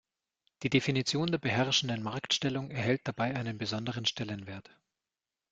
Die 0.63 0.71
Definition 0.71 1.27
der 1.29 1.37
beherrschenden 1.37 2.01
Marktstellung 2.01 2.71
erhält 2.71 3.01
dabei 3.07 3.35
einen 3.35 3.59
besonderen 3.59 4.07
Stellenwert. 4.07 4.71